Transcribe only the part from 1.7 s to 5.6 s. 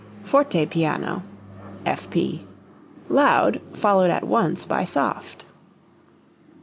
(fp) loud, followed at once by soft.